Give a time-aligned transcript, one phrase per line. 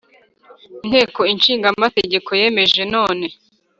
[0.85, 3.25] Inteko ishinga amategeko yemeje none